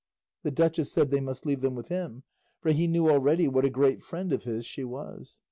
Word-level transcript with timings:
The 0.41 0.49
duchess 0.49 0.91
said 0.91 1.11
they 1.11 1.19
must 1.21 1.45
leave 1.45 1.61
them 1.61 1.75
with 1.75 1.89
him; 1.89 2.23
for 2.59 2.71
he 2.71 2.87
knew 2.87 3.07
already 3.07 3.47
what 3.47 3.65
a 3.65 3.69
great 3.69 4.01
friend 4.01 4.33
of 4.33 4.45
his 4.45 4.65
she 4.65 4.83
was. 4.83 5.37